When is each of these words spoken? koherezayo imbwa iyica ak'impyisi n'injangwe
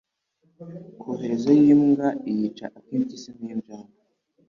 koherezayo 1.01 1.67
imbwa 1.75 2.07
iyica 2.31 2.65
ak'impyisi 2.77 3.29
n'injangwe 3.39 3.91